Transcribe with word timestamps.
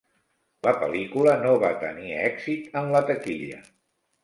La 0.67 0.71
pel·lícula 0.83 1.35
no 1.43 1.51
va 1.65 1.71
tenir 1.85 2.15
èxit 2.23 2.81
en 2.83 2.91
la 2.99 3.05
taquilla. 3.13 3.63